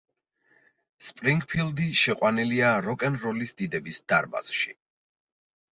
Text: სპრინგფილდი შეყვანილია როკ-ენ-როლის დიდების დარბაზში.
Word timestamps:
სპრინგფილდი 1.07 1.85
შეყვანილია 2.01 2.73
როკ-ენ-როლის 2.89 3.55
დიდების 3.61 4.05
დარბაზში. 4.13 4.77